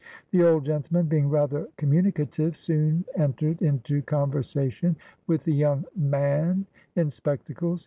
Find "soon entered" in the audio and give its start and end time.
2.57-3.61